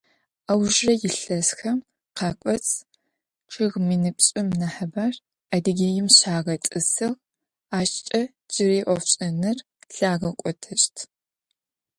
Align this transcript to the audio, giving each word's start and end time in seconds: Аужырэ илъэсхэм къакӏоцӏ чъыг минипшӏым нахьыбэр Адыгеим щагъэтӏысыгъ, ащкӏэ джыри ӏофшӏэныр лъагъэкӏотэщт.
Аужырэ 0.51 0.93
илъэсхэм 1.07 1.77
къакӏоцӏ 2.17 2.73
чъыг 3.51 3.73
минипшӏым 3.87 4.47
нахьыбэр 4.59 5.13
Адыгеим 5.55 6.07
щагъэтӏысыгъ, 6.17 7.11
ащкӏэ 7.79 8.21
джыри 8.51 8.79
ӏофшӏэныр 8.87 9.57
лъагъэкӏотэщт. 9.93 10.95